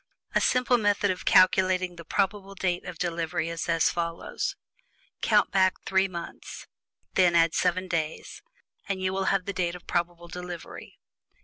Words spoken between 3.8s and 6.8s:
follows: COUNT BACK THREE MONTHS,